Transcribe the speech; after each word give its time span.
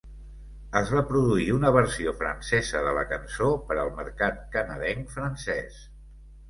Es 0.79 0.93
va 0.95 1.03
produir 1.11 1.45
una 1.57 1.71
versió 1.75 2.13
francesa 2.23 2.81
de 2.89 2.97
la 3.01 3.05
cançó 3.13 3.51
per 3.69 3.81
al 3.85 3.93
mercat 4.01 4.43
canadenc 4.59 5.19
francès. 5.21 5.83